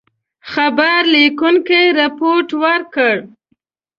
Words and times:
خبر 0.51 0.99
لیکونکي 1.13 1.81
رپوټ 1.99 2.47
ورکړ. 2.63 3.15